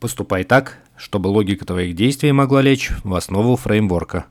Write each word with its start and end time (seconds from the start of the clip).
Поступай 0.00 0.44
так, 0.44 0.78
чтобы 0.96 1.28
логика 1.28 1.66
твоих 1.66 1.94
действий 1.94 2.32
могла 2.32 2.62
лечь 2.62 2.90
в 3.04 3.14
основу 3.14 3.56
фреймворка. 3.56 4.24